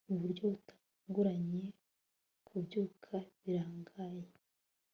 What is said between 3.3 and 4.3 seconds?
birangaye